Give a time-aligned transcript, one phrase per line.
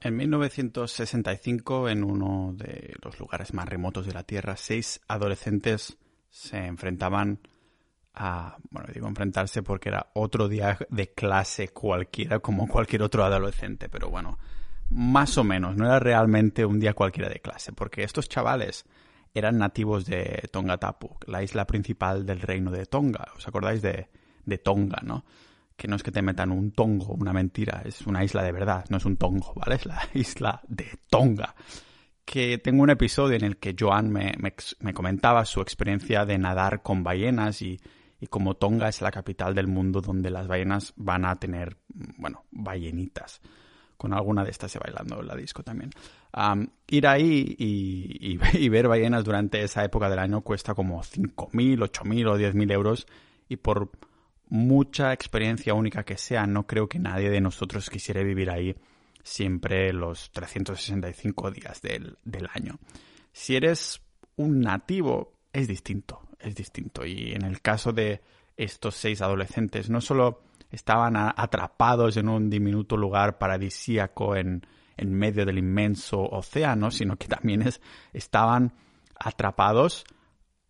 [0.00, 5.98] En 1965, en uno de los lugares más remotos de la Tierra, seis adolescentes
[6.30, 7.40] se enfrentaban
[8.14, 13.88] a, bueno, digo enfrentarse porque era otro día de clase cualquiera, como cualquier otro adolescente,
[13.88, 14.38] pero bueno,
[14.90, 18.86] más o menos, no era realmente un día cualquiera de clase, porque estos chavales
[19.34, 23.28] eran nativos de Tonga Tapu, la isla principal del reino de Tonga.
[23.36, 24.08] ¿Os acordáis de,
[24.44, 25.24] de Tonga, no?
[25.78, 28.84] Que no es que te metan un tongo, una mentira, es una isla de verdad,
[28.88, 29.76] no es un tongo, ¿vale?
[29.76, 31.54] Es la isla de Tonga.
[32.24, 34.34] Que tengo un episodio en el que Joan me,
[34.92, 37.80] comentaba su experiencia de nadar con ballenas y,
[38.20, 41.76] y como Tonga es la capital del mundo donde las ballenas van a tener,
[42.16, 43.40] bueno, ballenitas.
[43.96, 45.90] Con alguna de estas se bailando la disco también.
[46.88, 52.28] ir ahí y, y, ver ballenas durante esa época del año cuesta como 5.000, 8.000
[52.28, 53.06] o 10.000 euros
[53.48, 53.90] y por
[54.50, 58.74] mucha experiencia única que sea, no creo que nadie de nosotros quisiera vivir ahí
[59.22, 62.16] siempre los 365 días del,
[62.52, 62.78] año.
[63.32, 64.00] Si eres
[64.36, 67.04] un nativo, es distinto, es distinto.
[67.04, 68.22] Y en el caso de
[68.56, 75.44] estos seis adolescentes, no solo estaban atrapados en un diminuto lugar paradisíaco en, en medio
[75.44, 77.80] del inmenso océano, sino que también es,
[78.12, 78.72] estaban
[79.18, 80.04] atrapados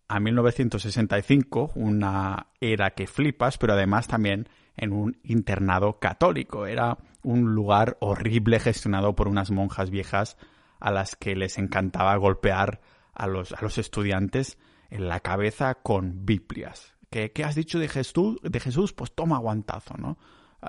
[0.09, 6.65] a 1965, una era que flipas, pero además también en un internado católico.
[6.65, 10.37] Era un lugar horrible gestionado por unas monjas viejas
[10.79, 12.81] a las que les encantaba golpear
[13.13, 14.57] a los, a los estudiantes
[14.89, 16.95] en la cabeza con Biblias.
[17.09, 18.37] ¿Qué, has dicho de Jesús?
[18.41, 18.93] De Jesús?
[18.93, 20.17] Pues toma aguantazo, ¿no?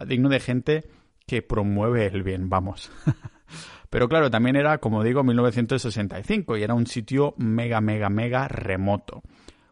[0.07, 0.91] Digno de gente
[1.27, 2.91] que promueve el bien, vamos.
[3.91, 9.23] Pero claro, también era, como digo, 1965 y era un sitio mega, mega, mega remoto.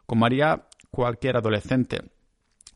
[0.09, 2.11] Como haría cualquier adolescente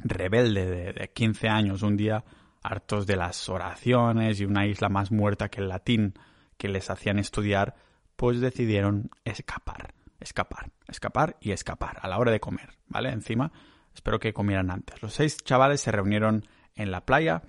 [0.00, 2.27] rebelde de, 15 años un día,
[2.62, 6.12] hartos de las oraciones y una isla más muerta que el latín
[6.58, 7.74] que les hacían estudiar,
[8.16, 13.08] pues decidieron escapar, escapar, escapar y escapar a la hora de comer, ¿vale?
[13.08, 13.50] Encima,
[13.94, 15.02] espero que comieran antes.
[15.02, 17.45] Los seis chavales se reunieron en la playa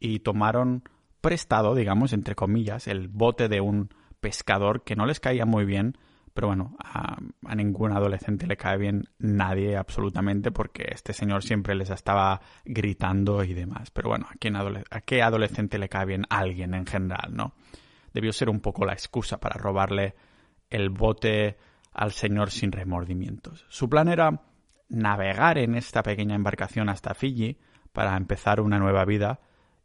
[0.00, 0.82] y tomaron
[1.20, 5.96] prestado, digamos, entre comillas, el bote de un pescador que no les caía muy bien,
[6.38, 7.18] pero bueno, a,
[7.56, 13.54] ningún adolescente le cae bien nadie absolutamente porque este señor siempre les estaba gritando y
[13.54, 13.90] demás.
[13.90, 17.54] Pero bueno, ¿a, ¿a qué adolescente le cae bien alguien en general, no?
[18.14, 20.14] Debió ser un poco la excusa para robarle
[20.70, 21.56] el bote
[21.92, 23.66] al señor sin remordimientos.
[23.68, 24.42] Su plan era
[24.88, 27.58] navegar en esta pequeña embarcación hasta Fiji
[27.92, 29.40] para empezar una nueva vida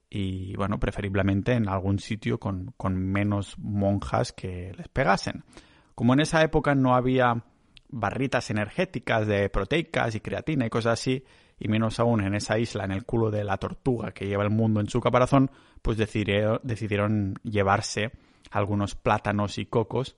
[0.07, 5.43] y bueno, preferiblemente en algún sitio con, menos monjas que les pegasen.
[5.95, 7.43] Como en esa época no había
[7.89, 11.23] barritas energéticas de proteicas y creatina y cosas así,
[11.59, 14.49] y menos aún en esa isla, en el culo de la tortuga que lleva el
[14.49, 18.11] mundo en su caparazón, pues decidieron, llevarse
[18.51, 20.17] algunos plátanos y cocos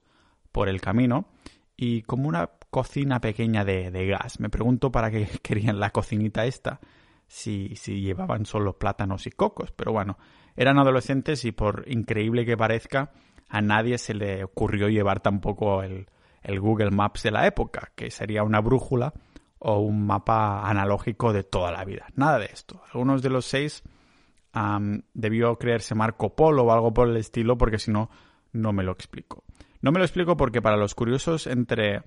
[0.51, 1.27] por el camino
[1.75, 4.39] y como una cocina pequeña de, de gas.
[4.39, 6.79] Me pregunto para qué querían la cocinita esta
[7.27, 9.71] si, si llevaban solo plátanos y cocos.
[9.71, 10.17] Pero bueno,
[10.55, 13.11] eran adolescentes y por increíble que parezca,
[13.49, 16.07] a nadie se le ocurrió llevar tampoco el,
[16.59, 19.13] Google Maps de la época, que sería una brújula
[19.57, 22.05] o un mapa analógico de toda la vida.
[22.15, 22.83] Nada de esto.
[22.93, 23.83] Algunos de los seis
[25.13, 28.09] debió creerse Marco Polo o algo por el estilo, porque si no,
[28.53, 29.43] no me lo explico.
[29.81, 32.03] No me lo explico porque para los curiosos entre...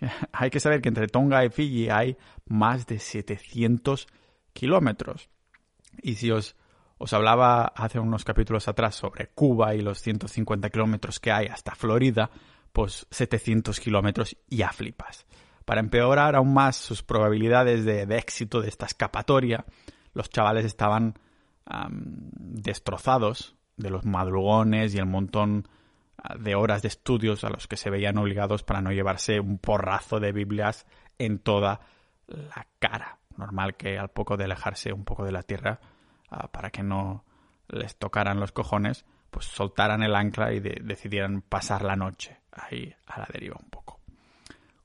[0.32, 4.06] hay que saber que entre Tonga y Fiji hay más de 700
[4.52, 5.28] kilómetros.
[6.02, 6.56] Y si os,
[7.02, 11.74] os hablaba hace unos capítulos atrás sobre Cuba y los 150 kilómetros que hay hasta
[11.74, 12.30] Florida,
[12.74, 15.26] pues 700 kilómetros ya flipas.
[15.64, 19.64] Para empeorar aún más sus probabilidades de, éxito de esta escapatoria,
[20.12, 21.18] los chavales estaban
[22.04, 25.68] destrozados de los madrugones y el montón
[26.18, 29.56] ah, de horas de estudios a los que se veían obligados para no llevarse un
[29.56, 30.84] porrazo de Biblias
[31.18, 31.80] en toda
[32.26, 35.80] la cara normal que al poco de alejarse un poco de la tierra,
[36.52, 37.24] para que no
[37.68, 43.20] les tocaran los cojones, pues soltaran el ancla y decidieran pasar la noche ahí a
[43.20, 44.00] la deriva un poco.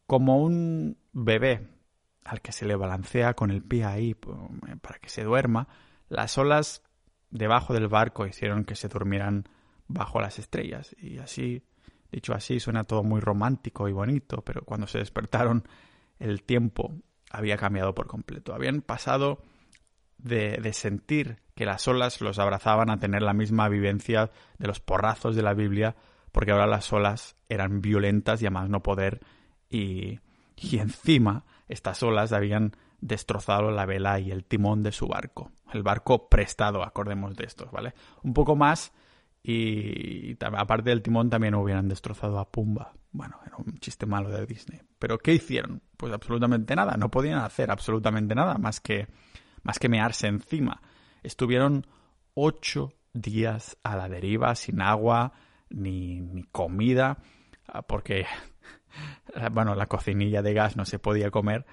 [0.05, 1.67] Como un bebé
[2.23, 5.67] al que se le balancea con el pie ahí para que se duerma,
[6.09, 6.83] las olas
[7.31, 9.47] debajo del barco hicieron que se durmieran
[9.87, 11.63] bajo las estrellas y así,
[12.11, 15.67] dicho así, suena todo muy romántico y bonito, pero cuando se despertaron
[16.19, 16.95] el tiempo
[17.29, 18.53] había cambiado por completo.
[18.53, 19.41] Habían pasado
[20.25, 25.35] de, sentir que las olas los abrazaban a tener la misma vivencia de los porrazos
[25.35, 25.95] de la Biblia,
[26.31, 29.21] porque ahora las olas eran violentas y a más no poder,
[29.69, 30.19] y,
[30.57, 35.51] y encima estas olas habían destrozado la vela y el timón de su barco.
[35.71, 37.93] El barco prestado, acordemos de estos, ¿vale?
[38.23, 38.91] Un poco más
[39.47, 42.93] y aparte del timón también hubieran destrozado a Pumba.
[43.11, 44.81] Bueno, era un chiste malo de Disney.
[44.97, 45.83] Pero ¿qué hicieron?
[45.97, 46.97] Pues absolutamente nada.
[46.97, 49.07] No podían hacer absolutamente nada más que,
[49.65, 50.81] más que mearse encima.
[51.23, 51.85] Estuvieron
[52.35, 55.33] ocho días a la deriva, sin agua,
[55.69, 57.17] ni, ni comida,
[57.67, 58.25] ah, porque,
[59.51, 61.65] bueno, la cocinilla de gas no se podía comer.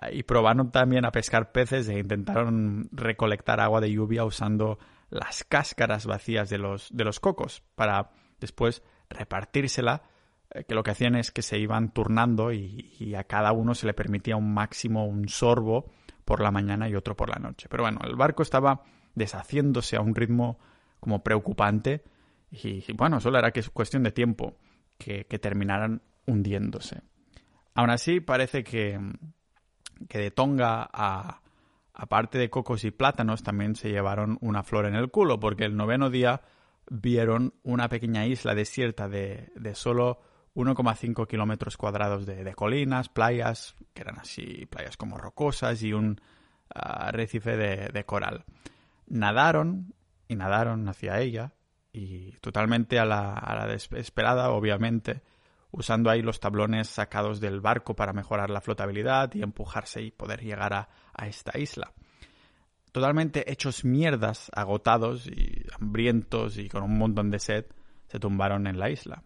[0.00, 4.78] Ah, y probaron también a pescar peces e intentaron recolectar agua de lluvia usando
[5.10, 10.02] las cáscaras vacías de los, de los cocos para después repartírsela,
[10.50, 13.86] eh, que lo que hacían es que se iban turnando y, a cada uno se
[13.86, 15.90] le permitía un máximo, un sorbo
[16.30, 17.66] por la mañana y otro por la noche.
[17.68, 18.84] Pero bueno, el barco estaba
[19.16, 20.60] deshaciéndose a un ritmo
[21.00, 22.04] como preocupante
[22.52, 24.56] y, bueno, solo era que es cuestión de tiempo
[24.96, 27.02] que, terminaran hundiéndose.
[27.74, 29.00] Aún así, parece que,
[30.08, 31.40] que de Tonga a,
[31.94, 35.76] aparte de cocos y plátanos, también se llevaron una flor en el culo, porque el
[35.76, 36.42] noveno día
[36.88, 40.20] vieron una pequeña isla desierta de, de solo
[40.60, 46.20] 1,5 kilómetros cuadrados de, colinas, playas, que eran así, playas como rocosas y un
[46.74, 48.44] ah, arrecife de, coral.
[49.06, 49.94] Nadaron
[50.28, 51.52] y nadaron hacia ella
[51.92, 55.22] y totalmente a la, a la desesperada, obviamente,
[55.72, 60.42] usando ahí los tablones sacados del barco para mejorar la flotabilidad y empujarse y poder
[60.42, 60.88] llegar a,
[61.26, 61.92] esta isla.
[62.92, 67.66] Totalmente hechos mierdas, agotados y hambrientos y con un montón de sed,
[68.08, 69.22] se tumbaron en la isla.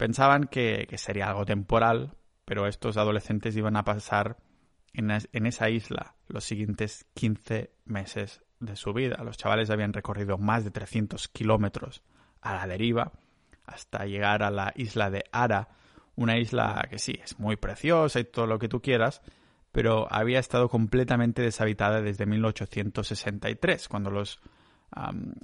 [0.00, 2.16] Pensaban que, sería algo temporal,
[2.46, 4.38] pero estos adolescentes iban a pasar
[4.94, 9.22] en, en, esa isla los siguientes 15 meses de su vida.
[9.22, 12.02] Los chavales habían recorrido más de 300 kilómetros
[12.40, 13.12] a la deriva
[13.66, 15.68] hasta llegar a la isla de Ara,
[16.16, 19.20] una isla que sí, es muy preciosa y todo lo que tú quieras,
[19.70, 24.40] pero había estado completamente deshabitada desde 1863, cuando los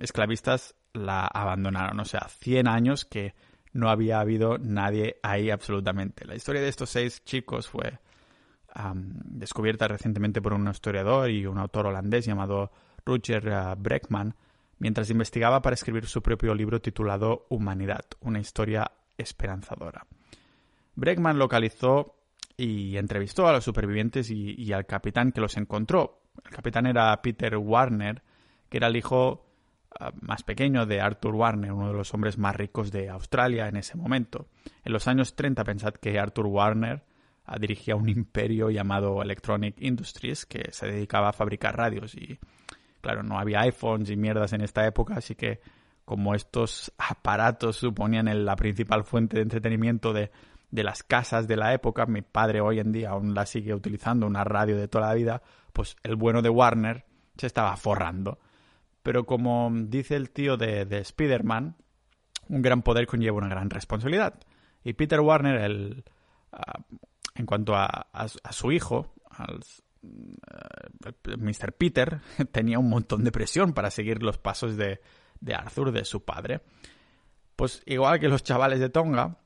[0.01, 2.01] esclavistas la abandonaron.
[2.01, 3.35] O sea, 100 años que
[3.77, 6.25] no había habido nadie ahí absolutamente.
[6.25, 7.99] La historia de estos seis chicos fue
[8.95, 12.71] descubierta recientemente por un historiador y un autor holandés llamado
[13.07, 14.35] Roger uh, Breckman,
[14.79, 20.07] mientras investigaba para escribir su propio libro titulado Humanidad, una historia esperanzadora.
[20.95, 22.17] Bregman localizó
[22.57, 26.23] y entrevistó a los supervivientes y, al capitán que los encontró.
[26.45, 28.23] El capitán era Peter Warner,
[28.69, 29.46] que era el hijo
[30.21, 33.97] más pequeño de Arthur Warner, uno de los hombres más ricos de Australia en ese
[33.97, 34.49] momento.
[34.85, 37.05] En los años 30 pensad que Arthur Warner
[37.45, 42.39] ah, dirigía un imperio llamado Electronic Industries que se dedicaba a fabricar radios y
[43.07, 45.61] Claro, no había iPhones y mierdas en esta época, así que
[46.05, 50.33] como estos aparatos suponían la principal fuente de entretenimiento de,
[50.73, 54.43] las casas de la época, mi padre hoy en día aún la sigue utilizando, una
[54.43, 55.41] radio de toda la vida,
[55.73, 57.05] pues el bueno de Warner
[57.37, 58.41] se estaba forrando.
[59.07, 61.77] Pero como dice el tío de, de Spider-Man,
[62.49, 64.35] un gran poder conlleva una gran responsabilidad.
[64.83, 66.05] Y Peter Warner, el,
[66.51, 66.83] ah,
[67.37, 69.61] en cuanto a, a, su hijo, al,
[70.03, 71.73] eh, Mr.
[71.79, 72.21] Peter
[72.51, 74.99] tenía un montón de presión para seguir los pasos de,
[75.55, 76.63] Arthur, de su padre.
[77.55, 79.39] Pues igual que los chavales de Tonga,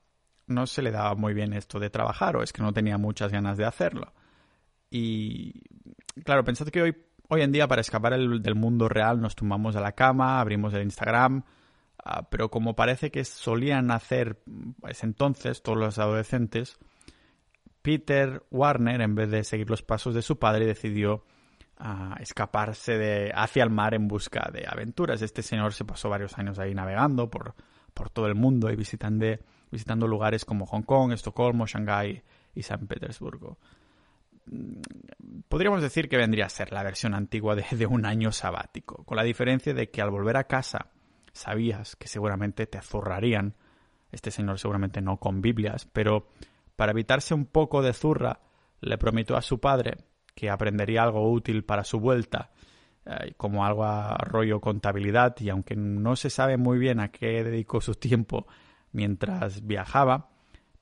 [0.46, 3.30] no se le daba muy bien esto de trabajar o es que no tenía muchas
[3.30, 4.14] ganas de hacerlo.
[4.88, 5.60] Y
[6.24, 6.96] claro, pensad que hoy,
[7.30, 10.82] hoy en día para escapar del mundo real nos tumbamos a la cama, abrimos el
[10.82, 11.44] Instagram,
[12.04, 14.42] ah, pero como parece que solían hacer
[14.80, 16.78] pues, entonces todos los adolescentes,
[17.82, 21.24] Peter Warner, en vez de seguir los pasos de su padre, decidió
[21.78, 25.22] ah, escaparse de, hacia el mar en busca de aventuras.
[25.22, 27.54] Este señor se pasó varios años ahí navegando por,
[27.94, 29.26] por todo el mundo y visitando,
[29.70, 32.22] visitando lugares como Hong Kong, Estocolmo, Shanghái
[32.56, 33.56] y San Petersburgo.
[34.46, 34.80] Mm,
[35.48, 39.22] podríamos decir que vendría a ser la versión antigua de, un año sabático, con la
[39.22, 40.90] diferencia de que al volver a casa
[41.32, 43.54] sabías que seguramente te azurrarían.
[44.10, 46.28] Este señor seguramente no con Biblias, pero
[46.76, 48.40] para evitarse un poco de zurra,
[48.80, 49.98] le prometió a su padre
[50.34, 52.50] que aprendería algo útil para su vuelta,
[53.04, 57.44] eh, como algo a rollo contabilidad, y aunque no se sabe muy bien a qué
[57.44, 58.46] dedicó su tiempo
[58.92, 60.30] mientras viajaba,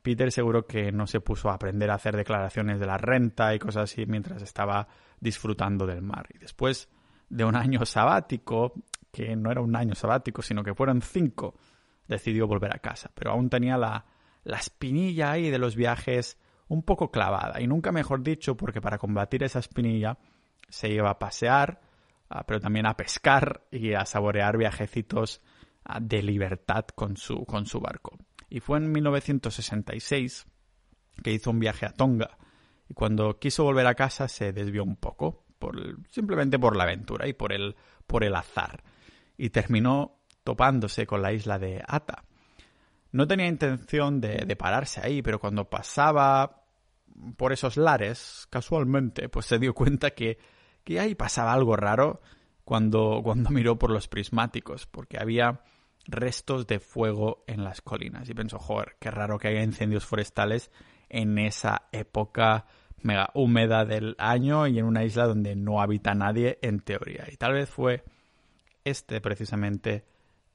[0.03, 3.59] Peter seguro que no se puso a aprender a hacer declaraciones de la renta y
[3.59, 4.89] cosas así mientras estaba
[5.21, 6.27] disfrutando del mar.
[6.35, 6.89] Y después
[7.29, 8.73] de un año sabático,
[9.11, 11.57] que no era un año sabático, sino que fueron cinco,
[12.07, 14.07] decidió volver a casa, pero aún tenía la,
[14.45, 16.39] la espinilla ahí de los viajes
[16.69, 17.61] un poco clavada.
[17.61, 20.19] Y nunca mejor dicho, porque para combatir esa espinilla
[20.69, 21.81] se iba a pasear,
[22.31, 25.43] ah, pero también a pescar y a saborear viajecitos
[25.85, 28.19] ah, de libertad con su, con su barco.
[28.49, 30.47] Y fue en 1966
[31.23, 32.39] que hizo un viaje a Tonga.
[32.89, 35.77] Y cuando quiso volver a casa se desvió un poco, por
[36.11, 37.77] simplemente por la aventura y por el,
[38.07, 38.83] por el azar.
[39.37, 42.25] Y terminó topándose con la isla de Ata.
[43.13, 46.65] No tenía intención de, de pararse ahí, pero cuando pasaba
[47.37, 50.39] por esos lares, casualmente, pues se dio cuenta que,
[50.85, 52.21] que ahí pasaba algo raro
[52.65, 55.63] cuando, cuando miró por los prismáticos, porque había
[56.09, 58.29] restos de fuego en las colinas.
[58.29, 60.71] Y pensó, joder, qué raro que haya incendios forestales
[61.09, 62.67] en esa época
[63.03, 67.27] mega húmeda del año y en una isla donde no habita nadie en teoría.
[67.31, 68.05] Y tal vez fue
[68.85, 70.05] este precisamente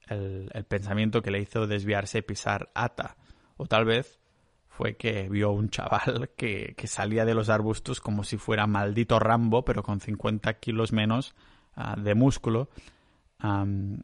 [0.08, 3.16] el, pensamiento que le hizo desviarse y pisar Ata.
[3.56, 4.20] O tal vez
[4.68, 9.20] fue que vio un chaval que, que, salía de los arbustos como si fuera maldito
[9.20, 11.36] Rambo, pero con 50 kilos menos
[11.78, 12.70] uh, de músculo.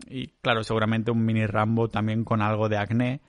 [0.09, 3.21] Y claro, seguramente un mini Rambo también con algo de acné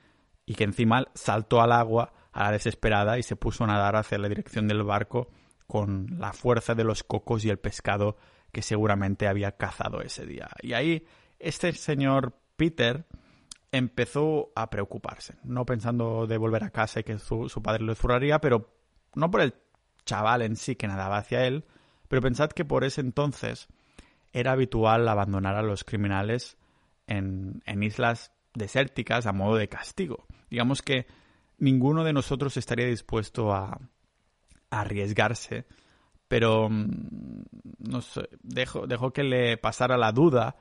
[0.45, 4.19] y que encima saltó al agua a la desesperada y se puso a nadar hacia
[4.19, 5.29] la dirección del barco
[5.67, 8.17] con la fuerza de los cocos y el pescado
[8.51, 10.49] que seguramente había cazado ese día.
[10.63, 11.07] Y ahí
[11.39, 13.07] este señor Peter
[13.71, 17.95] empezó a preocuparse, no pensando de volver a casa y que su, su padre lo
[17.95, 18.75] zurraría, pero
[19.15, 19.55] no por el
[20.05, 21.65] chaval en sí que nadaba hacia él,
[22.09, 23.69] pero pensad que por ese entonces
[24.33, 26.57] era habitual abandonar a los criminales
[27.07, 30.27] en, en islas desérticas a modo de castigo.
[30.49, 31.07] Digamos que
[31.59, 33.81] ninguno de nosotros estaría dispuesto a,
[34.71, 35.67] a arriesgarse,
[36.29, 37.43] pero mm,
[37.79, 40.57] no sé, dejó, dejó que le pasara la duda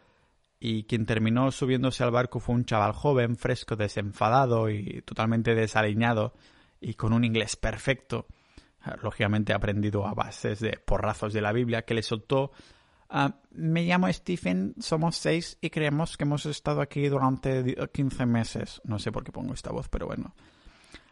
[0.59, 6.33] y quien terminó subiéndose al barco fue un chaval joven, fresco, desenfadado y totalmente desaliñado
[6.81, 8.27] y con un inglés perfecto,
[9.01, 12.51] lógicamente aprendido a bases de porrazos de la Biblia, que le soltó
[13.11, 18.81] Uh, me llamo Stephen, somos seis y creemos que hemos estado aquí durante 15 meses.
[18.83, 20.35] No sé por qué pongo esta voz, pero bueno.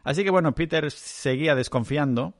[0.04, 2.36] Así que bueno, Peter seguía desconfiando,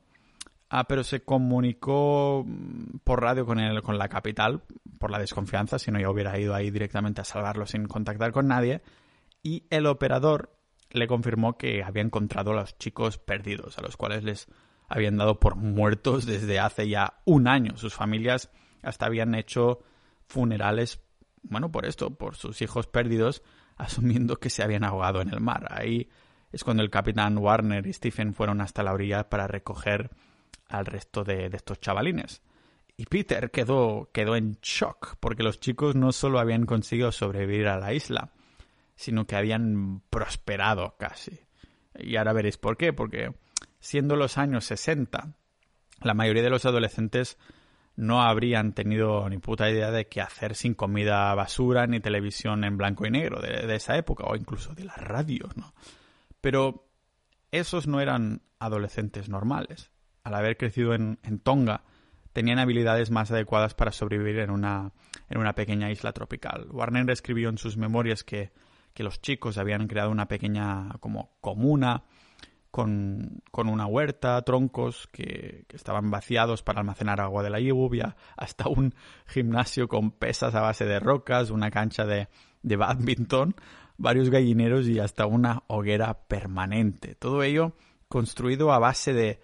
[0.72, 4.62] uh, pero se comunicó mm, por radio con, con la capital
[4.98, 8.48] por la desconfianza, si no ya hubiera ido ahí directamente a salvarlo sin contactar con
[8.48, 8.82] nadie.
[9.42, 10.56] Y el operador
[10.90, 14.48] le confirmó que había encontrado a los chicos perdidos, a los cuales les
[14.88, 17.76] habían dado por muertos desde hace ya un año.
[17.76, 18.50] Sus familias
[18.82, 19.80] hasta habían hecho
[20.26, 21.00] funerales,
[21.42, 23.42] bueno, por esto, por sus hijos perdidos,
[23.76, 25.66] asumiendo que se habían ahogado en el mar.
[25.70, 26.08] Ahí
[26.52, 30.10] es cuando el capitán Warner y Stephen fueron hasta la orilla para recoger
[30.68, 32.42] al resto de, de estos chavalines.
[32.96, 37.78] Y Peter quedó, quedó en shock, porque los chicos no solo habían conseguido sobrevivir a
[37.78, 38.32] la isla,
[38.96, 41.38] sino que habían prosperado casi.
[41.94, 43.32] Y ahora veréis por qué, porque
[43.78, 45.36] siendo los años 60,
[46.02, 47.38] la mayoría de los adolescentes
[47.98, 52.78] no habrían tenido ni puta idea de qué hacer sin comida basura ni televisión en
[52.78, 55.74] blanco y negro de, esa época o incluso de las radios, ¿no?
[56.40, 56.86] Pero
[57.50, 59.90] esos no eran adolescentes normales.
[60.22, 61.82] Al haber crecido en, en Tonga,
[62.32, 64.92] tenían habilidades más adecuadas para sobrevivir en una,
[65.28, 66.68] en una pequeña isla tropical.
[66.70, 68.52] Warner escribió en sus memorias que,
[68.94, 72.04] que los chicos habían creado una pequeña como comuna
[72.70, 78.68] con, con una huerta, troncos que, estaban vaciados para almacenar agua de la lluvia, hasta
[78.68, 78.94] un
[79.26, 82.28] gimnasio con pesas a base de rocas, una cancha de,
[82.62, 83.54] de badminton,
[83.96, 87.14] varios gallineros y hasta una hoguera permanente.
[87.14, 87.72] Todo ello
[88.08, 89.40] construido a base de,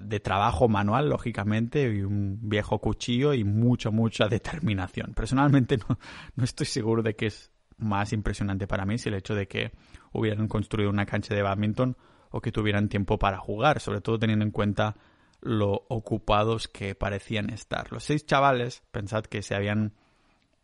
[0.00, 5.14] de trabajo manual, lógicamente, y un viejo cuchillo y mucha, mucha determinación.
[5.14, 5.98] Personalmente no,
[6.34, 9.72] no estoy seguro de que es más impresionante para mí si el hecho de que
[10.12, 11.96] hubieran construido una cancha de badminton
[12.30, 14.96] o que tuvieran tiempo para jugar, sobre todo teniendo en cuenta
[15.40, 17.90] lo ocupados que parecían estar.
[17.92, 19.94] Los seis chavales, pensad que se habían,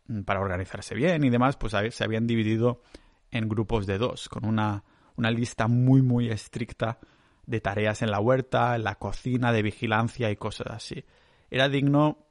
[0.07, 2.81] mm, para organizarse bien y demás, pues se habían dividido
[3.31, 4.83] en grupos de dos, con una,
[5.15, 6.99] una lista muy, muy estricta
[7.45, 11.05] de tareas en la huerta, en la cocina, de vigilancia y cosas así.
[11.49, 12.27] Era digno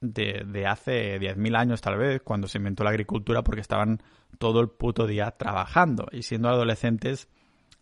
[0.00, 4.02] de, de hace 10.000 años tal vez, cuando se inventó la agricultura, porque estaban
[4.38, 7.28] todo el puto día trabajando y siendo adolescentes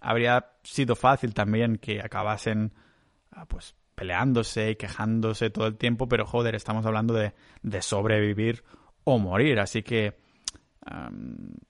[0.01, 2.73] habría sido fácil también que acabasen
[3.33, 8.63] ah, pues peleándose y quejándose todo el tiempo, pero joder, estamos hablando de, de sobrevivir
[9.05, 10.19] o morir, así que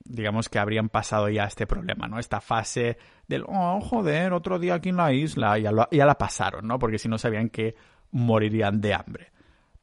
[0.04, 2.18] digamos que habrían pasado ya este problema, ¿no?
[2.18, 6.66] Esta fase del, oh, joder, otro día aquí en la isla, ya, ya la pasaron,
[6.66, 6.78] ¿no?
[6.78, 7.74] Porque si no sabían que
[8.10, 9.32] morirían de hambre.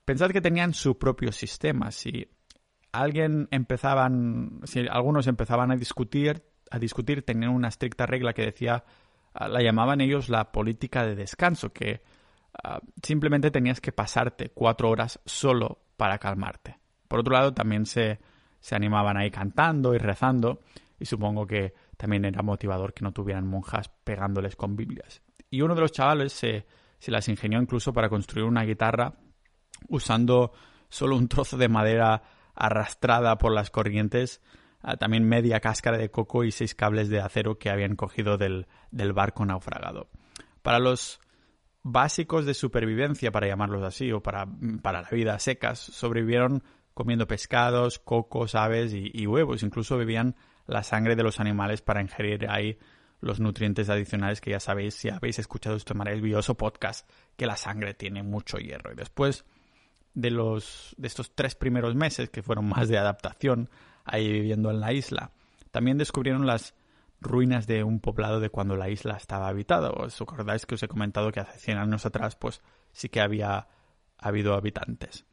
[0.06, 2.30] Pensad que tenían su propio sistema, si
[2.92, 6.44] alguien empezaban, si algunos empezaban a discutir,
[6.74, 8.84] a discutir tenían una estricta regla que decía,
[9.40, 12.02] uh, la llamaban ellos la política de descanso, que
[12.64, 16.80] uh, simplemente tenías que pasarte cuatro horas solo para calmarte.
[17.08, 18.20] Por otro lado, también se,
[18.60, 20.62] se animaban ahí cantando y rezando,
[21.00, 25.22] y supongo que también era motivador que no tuvieran monjas pegándoles con Biblias.
[25.52, 26.66] Y uno de los chavales se,
[26.98, 29.14] se las ingenió incluso para construir una guitarra
[29.90, 30.54] usando
[30.90, 32.24] solo un trozo de madera
[32.56, 34.60] arrastrada por las corrientes ah,
[35.00, 39.14] también media cáscara de coco y seis cables de acero que habían cogido del, del
[39.14, 40.10] barco naufragado.
[40.62, 41.20] Para los
[41.84, 44.48] básicos de supervivencia, para llamarlos así, o para,
[44.82, 46.64] para la vida secas, sobrevivieron
[46.94, 49.64] comiendo pescados, cocos, aves y, huevos.
[49.64, 50.36] Incluso bebían
[50.66, 52.78] la sangre de los animales para ingerir ahí
[53.20, 57.94] los nutrientes adicionales que ya sabéis si habéis escuchado este maravilloso podcast que la sangre
[57.94, 58.92] tiene mucho hierro.
[58.92, 59.46] Y después
[60.14, 63.70] de los de estos tres primeros meses que fueron más de adaptación
[64.04, 65.32] ahí viviendo en la isla,
[65.72, 66.76] también descubrieron las
[67.20, 69.92] ruinas de un poblado de cuando la isla estaba habitada.
[69.92, 73.68] ¿Os acordáis que os he comentado que hace 100 años atrás pues sí que había
[74.18, 75.26] habido habitantes?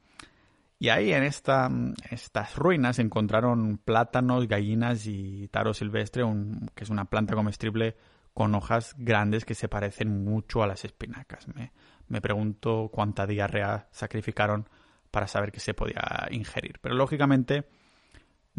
[0.79, 1.69] Y ahí en esta,
[2.11, 6.25] estas ruinas encontraron plátanos, gallinas y taro silvestre,
[6.75, 7.97] que es una planta comestible
[8.33, 11.49] con hojas grandes que se parecen mucho a las espinacas.
[11.49, 11.73] Me,
[12.09, 14.71] me pregunto cuánta diarrea sacrificaron
[15.11, 16.79] para saber que se podía ingerir.
[16.81, 17.69] Pero lógicamente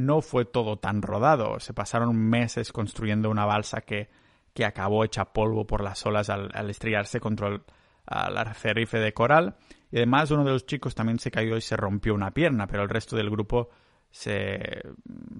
[0.06, 1.60] no fue todo tan rodado.
[1.60, 4.10] Se pasaron meses construyendo una balsa que,
[4.54, 7.62] que acabó hecha polvo por las olas al, estrellarse contra el
[8.08, 9.56] arrecife de coral.
[9.92, 12.84] Y además uno de los chicos también se cayó y se rompió una pierna, pero
[12.84, 13.70] el resto del grupo
[14.10, 14.82] se,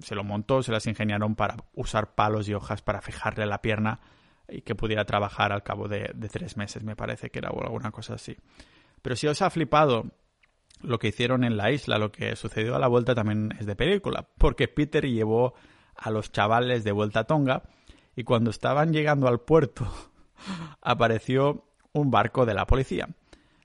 [0.00, 4.00] se lo montó, se las ingeniaron para usar palos y hojas para fijarle la pierna
[4.48, 7.62] y que pudiera trabajar al cabo de, de tres meses, me parece que era o
[7.62, 8.36] alguna cosa así.
[9.00, 10.06] Pero si os ha flipado
[10.82, 13.76] lo que hicieron en la isla, lo que sucedió a la vuelta también es de
[13.76, 15.54] película, porque Peter llevó
[15.96, 17.62] a los chavales de vuelta a Tonga
[18.16, 19.86] y cuando estaban llegando al puerto
[20.80, 23.08] apareció un barco de la policía.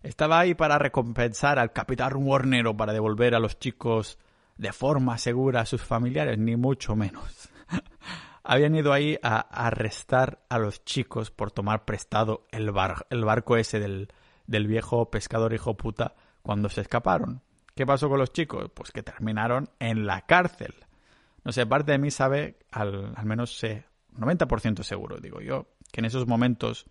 [0.03, 4.17] Estaba ahí para recompensar al capitán Warner o para devolver a los chicos
[4.57, 7.49] de forma segura a sus familiares, ni mucho menos.
[8.43, 12.71] Habían ido ahí a arrestar a los chicos por tomar prestado el,
[13.09, 14.07] el barco ese del,
[14.45, 16.15] del viejo pescador hijo puta
[16.47, 17.41] cuando se escaparon.
[17.75, 18.71] ¿Qué pasó con los chicos?
[18.73, 20.73] Pues que terminaron en la cárcel.
[21.43, 23.83] No sé, parte de mí sabe, al, menos sé,
[24.17, 26.85] 90% seguro, digo yo, que en esos momentos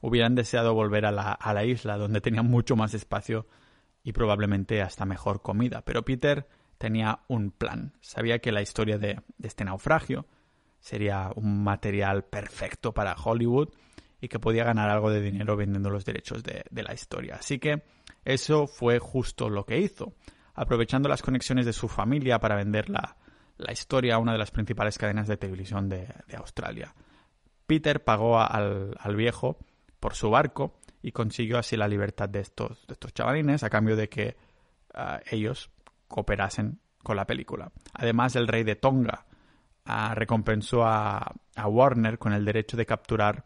[0.00, 3.46] hubieran deseado volver a la, a la isla donde tenían mucho más espacio
[4.02, 5.82] y probablemente hasta mejor comida.
[5.82, 7.92] Pero Peter tenía un plan.
[8.00, 10.24] Sabía que la historia de, este naufragio
[10.80, 13.68] sería un material perfecto para Hollywood
[14.20, 17.36] y que podía ganar algo de dinero vendiendo los derechos de, la historia.
[17.36, 17.82] Así que
[18.24, 20.14] eso fue justo lo que hizo,
[20.54, 23.16] aprovechando las conexiones de su familia para vender la,
[23.70, 26.94] historia a una de las principales cadenas de televisión de, Australia.
[27.66, 29.58] Peter pagó al, viejo
[30.00, 33.96] por su barco y consiguió así la libertad de estos, de estos chavalines a cambio
[33.96, 34.36] de que
[34.94, 35.70] ah, ellos
[36.08, 37.70] cooperasen con la película.
[37.92, 39.26] Además, el rey de Tonga
[39.84, 43.44] ah, recompensó a, a, Warner con el derecho de capturar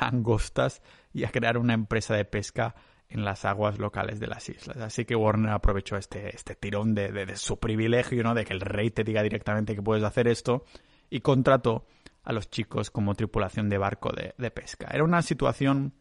[0.00, 2.74] langostas y a crear una empresa de pesca
[3.08, 4.78] en las aguas locales de las islas.
[4.78, 8.34] Así que Warner aprovechó este, este tirón de, su privilegio, ¿no?
[8.34, 10.64] De que el rey te diga directamente que puedes hacer esto
[11.10, 11.86] y contrató
[12.24, 14.88] a los chicos como tripulación de barco de, pesca.
[14.90, 15.92] Era una situación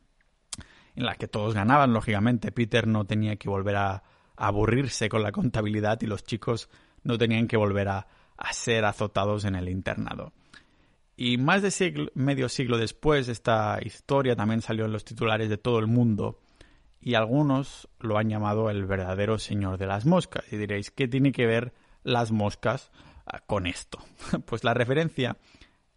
[0.95, 2.51] en la que todos ganaban, lógicamente.
[2.51, 4.03] Peter no tenía que volver a,
[4.37, 6.69] aburrirse con la contabilidad y los chicos
[7.03, 8.07] no tenían que volver a
[8.53, 10.33] ser azotados en el internado.
[11.15, 15.79] Y más de medio siglo después, esta historia también salió en los titulares de todo
[15.79, 16.39] el mundo
[17.01, 20.45] y algunos lo han llamado el verdadero señor de las moscas.
[20.51, 22.91] Y diréis, ¿qué tiene que ver las moscas
[23.25, 23.99] ah, con esto?
[24.45, 25.37] Pues la referencia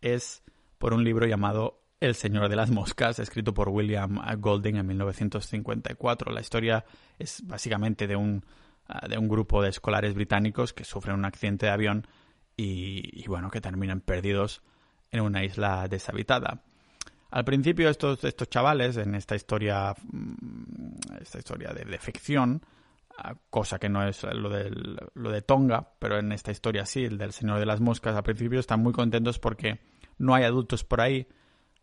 [0.01, 0.43] es
[0.79, 6.33] por un libro llamado El Señor de las Moscas, escrito por William Golding en 1954.
[6.33, 6.85] La historia
[7.19, 8.45] es básicamente de un,
[8.89, 12.07] ah, de un grupo de escolares británicos que sufren un accidente de avión
[12.57, 14.63] y, y bueno, que terminan perdidos
[15.15, 16.61] en una isla deshabitada.
[17.31, 22.63] Al principio estos, estos chavales, en esta historia, mm, esta historia de, ficción,
[23.17, 27.05] ah, cosa que no es lo, del, lo de Tonga, pero en esta historia sí,
[27.05, 29.81] el del Señor de las Moscas, al principio están muy contentos porque
[30.19, 31.29] no hay adultos por ahí,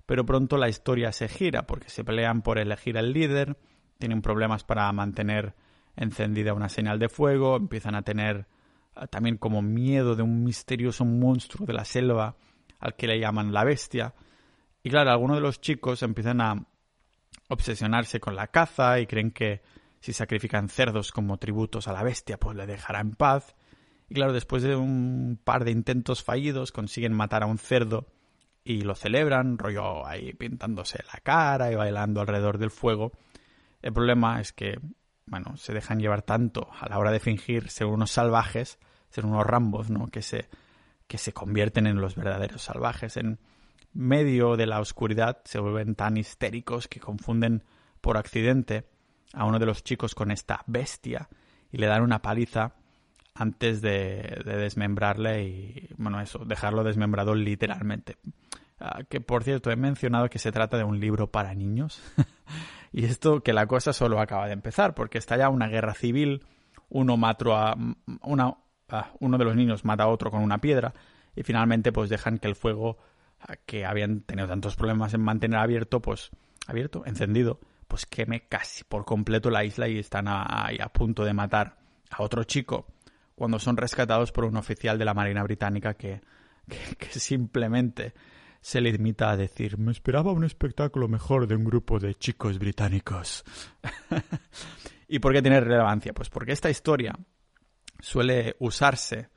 [0.05, 3.57] pero pronto la historia se gira porque se pelean por elegir al líder,
[3.97, 5.55] tienen problemas para mantener
[5.95, 8.45] encendida una señal de fuego, empiezan a tener
[8.95, 12.35] ah, también como miedo de un misterioso monstruo de la selva
[12.81, 14.13] al que le llaman la bestia,
[14.83, 16.65] y claro, algunos de los chicos empiezan a
[17.49, 19.61] obsesionarse con la caza y creen que
[19.99, 23.55] si sacrifican cerdos como tributos a la bestia, pues le dejará en paz.
[24.09, 28.07] Y claro, después de un par de intentos fallidos, consiguen matar a un cerdo
[28.63, 33.11] y lo celebran, rollo ahí pintándose la cara y bailando alrededor del fuego.
[33.81, 34.79] El problema es que,
[35.27, 39.45] bueno, se dejan llevar tanto a la hora de fingir ser unos salvajes, ser unos
[39.45, 40.07] rambos, ¿no?
[40.07, 40.49] Que se,
[41.11, 43.37] que se convierten en los verdaderos salvajes, en,
[43.91, 47.65] medio de la oscuridad se vuelven tan histéricos que confunden
[47.99, 48.87] por accidente
[49.33, 51.27] a uno de los chicos con esta bestia
[51.69, 52.75] y le dan una paliza
[53.33, 58.15] antes de, desmembrarle y, bueno, eso, dejarlo desmembrado literalmente.
[58.79, 62.01] Ah, que por cierto, he mencionado que se trata de un libro para niños.
[62.93, 66.45] y esto que la cosa solo acaba de empezar, porque está ya una guerra civil,
[66.87, 67.75] uno mató a
[68.21, 68.55] una,
[69.19, 70.93] uno de los niños mata a otro con una piedra
[71.35, 72.97] y finalmente pues dejan que el fuego
[73.41, 76.31] ah, que habían tenido tantos problemas en mantener abierto, pues
[76.67, 81.33] abierto, encendido, pues queme casi por completo la isla y están ahí a punto de
[81.33, 81.77] matar
[82.09, 82.87] a otro chico
[83.35, 86.21] cuando son rescatados por un oficial de la Marina Británica que,
[87.09, 88.13] simplemente
[88.61, 93.43] se limita a decir me esperaba un espectáculo mejor de un grupo de chicos británicos.
[95.07, 96.13] ¿Y por qué tiene relevancia?
[96.13, 97.13] Pues porque esta historia
[98.01, 99.29] suele usarse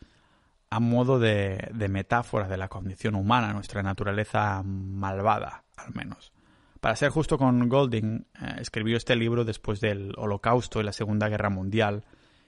[0.70, 6.32] a modo de, metáfora de la condición humana, nuestra naturaleza malvada, al menos.
[6.80, 11.28] Para ser justo con Golding, eh, escribió este libro después del Holocausto y la Segunda
[11.28, 12.04] Guerra Mundial,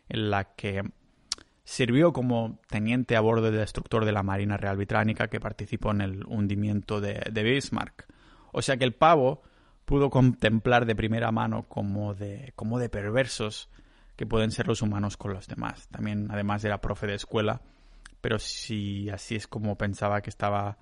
[0.09, 0.83] en la que
[1.69, 6.01] Sirvió como teniente a bordo del destructor de la Marina Real Británica que participó en
[6.01, 8.07] el hundimiento de, Bismarck.
[8.53, 9.43] O sea que el pavo
[9.85, 13.69] pudo contemplar de primera mano como de, como de perversos
[14.17, 15.89] que pueden ser los humanos con los demás.
[15.89, 17.61] También, además, era profe de escuela,
[18.21, 20.79] pero si así es como pensaba que estaba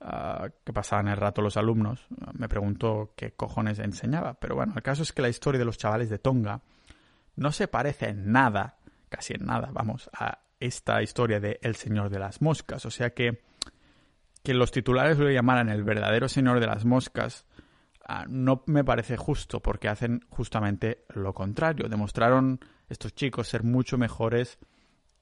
[0.00, 4.34] uh, que pasaban el rato los alumnos, me preguntó qué cojones enseñaba.
[4.34, 6.62] Pero bueno, el caso es que la historia de los chavales de Tonga
[7.36, 8.78] no se parece en nada
[9.12, 12.86] casi en nada, vamos, a esta historia de El Señor de las Moscas.
[12.86, 13.42] O sea que
[14.42, 17.46] que los titulares lo llamaran el verdadero Señor de las Moscas
[18.28, 21.88] no me parece justo porque hacen justamente lo contrario.
[21.88, 24.58] Demostraron estos chicos ser mucho mejores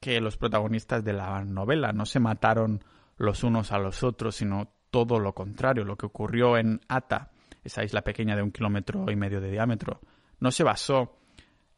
[0.01, 1.93] que los protagonistas de la novela.
[1.93, 2.83] No se mataron
[3.17, 5.85] los unos a los otros, sino todo lo contrario.
[5.85, 7.31] Lo que ocurrió en Ata,
[7.63, 10.01] esa isla pequeña de un kilómetro y medio de diámetro,
[10.39, 11.19] no se basó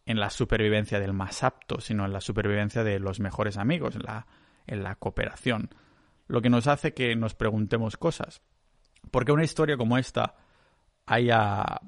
[0.06, 4.02] en la supervivencia del más apto, sino en la supervivencia de los mejores amigos, en
[4.02, 4.26] la,
[4.66, 5.70] en la cooperación.
[6.26, 8.42] Lo que nos hace que nos preguntemos cosas.
[9.10, 10.36] ¿Por qué una historia como esta
[11.06, 11.80] haya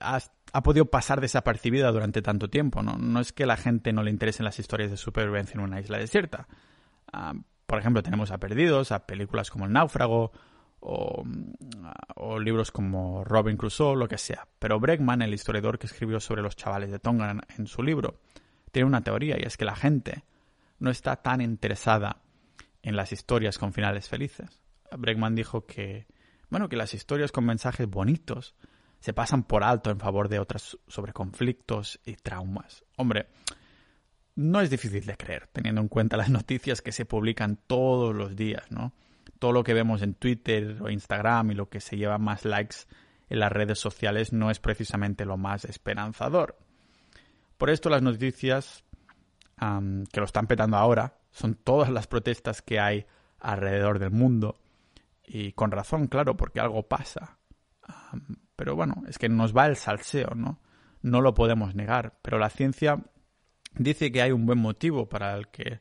[0.00, 2.82] ha, podido pasar desapercibida durante tanto tiempo?
[2.82, 2.96] ¿no?
[2.98, 5.98] no es que la gente no le interesen las historias de supervivencia en una isla
[5.98, 6.48] desierta.
[7.12, 7.34] Ah,
[7.66, 10.32] por ejemplo, tenemos a Perdidos, a películas como El Náufrago,
[10.80, 11.24] o,
[12.38, 14.46] libros como Robin Crusoe, lo que sea.
[14.58, 18.20] Pero Bregman, el historiador que escribió sobre los chavales de Tonga en, su libro,
[18.70, 20.24] tiene una teoría y es que la gente
[20.78, 22.22] no está tan interesada
[22.82, 24.62] en las historias con finales felices.
[24.96, 26.06] Bregman dijo que,
[26.50, 28.54] bueno, que las historias con mensajes bonitos
[29.00, 32.84] se pasan por alto en favor de otras sobre conflictos y traumas.
[32.96, 33.28] Hombre,
[34.34, 38.36] no es difícil de creer, teniendo en cuenta las noticias que se publican todos los
[38.36, 38.92] días, ¿no?
[39.38, 42.76] todo lo que vemos en Twitter o Instagram y lo que se lleva más likes
[43.28, 46.56] en las redes sociales no es precisamente lo más esperanzador.
[47.58, 48.84] Por esto las noticias
[49.58, 53.06] que lo están petando ahora son todas las protestas que hay
[53.40, 54.58] alrededor del mundo.
[55.26, 57.38] Y con razón, claro, porque algo pasa.
[58.54, 60.60] pero bueno, es que nos va el salseo, ¿no?
[61.02, 62.18] No lo podemos negar.
[62.22, 63.02] Pero la ciencia
[63.74, 65.80] dice que hay un buen motivo para el que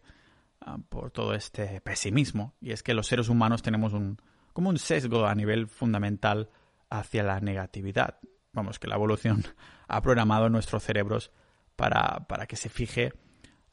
[0.67, 2.55] Ah, por todo este pesimismo.
[2.59, 4.17] Y es que los seres humanos tenemos un,
[4.51, 6.49] como un sesgo a nivel fundamental
[6.89, 8.17] hacia la negatividad.
[8.51, 9.43] Vamos, que la evolución
[9.87, 11.31] ha programado nuestros cerebros
[11.75, 13.13] para, para que se fije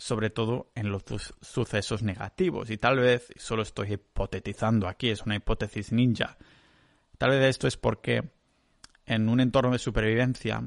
[0.03, 1.05] sobre todo en los
[1.41, 2.71] sucesos negativos.
[2.71, 6.39] Y tal vez, solo estoy hipotetizando aquí, es una hipótesis ninja,
[7.19, 8.33] tal vez esto es porque
[9.07, 10.65] en un entorno de supervivencia,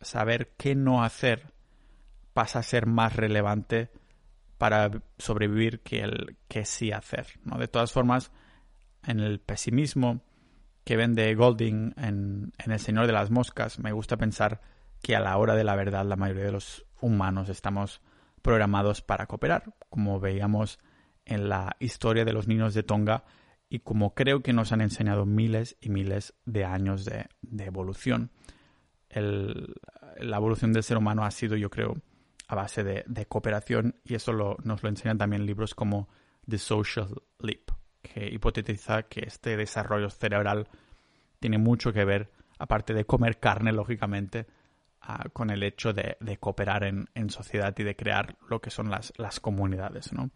[0.00, 1.52] saber qué no hacer
[2.32, 3.90] pasa a ser más relevante
[4.58, 7.26] para sobrevivir que el que sí hacer.
[7.42, 7.58] ¿no?
[7.58, 8.30] De todas formas,
[9.04, 10.20] en el pesimismo
[10.84, 14.60] que vende Golding en, en El Señor de las Moscas, me gusta pensar
[15.02, 18.00] que a la hora de la verdad la mayoría de los humanos estamos
[18.38, 20.78] programados para cooperar, como veíamos
[21.24, 23.24] en la historia de los niños de Tonga
[23.68, 28.30] y como creo que nos han enseñado miles y miles de años de, evolución.
[29.10, 31.96] La evolución del ser humano ha sido, yo creo,
[32.48, 36.08] a base de, cooperación y eso nos lo enseñan también libros como
[36.48, 37.08] The Social
[37.40, 37.70] Leap,
[38.00, 40.68] que hipotetiza que este desarrollo cerebral
[41.40, 44.46] tiene mucho que ver, aparte de comer carne, lógicamente,
[45.32, 49.40] con el hecho de, cooperar en, sociedad y de crear lo que son las, las
[49.40, 50.30] comunidades, ¿no?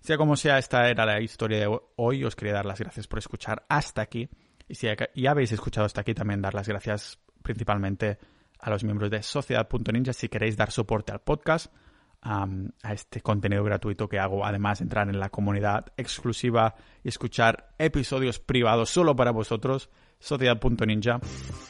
[0.00, 2.24] Sea como sea, esta era la historia de hoy.
[2.24, 4.28] Os quería dar las gracias por escuchar hasta aquí.
[4.68, 8.18] Y si ya habéis escuchado hasta aquí, también dar las gracias principalmente
[8.60, 11.72] a los miembros de Sociedad.ninja si queréis dar soporte al podcast.
[12.20, 14.44] a este contenido gratuito que hago.
[14.44, 19.88] Además, entrar en la comunidad exclusiva y escuchar episodios privados solo para vosotros,
[20.20, 21.20] sociedad.ninja,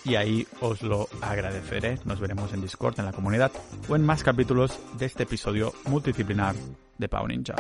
[0.05, 1.99] y ahí os lo agradeceré.
[2.05, 3.53] Nos veremos en Discord, en la comunidad
[3.89, 6.55] o en más capítulos de este episodio multidisciplinar
[6.99, 7.55] de Pau Ninja.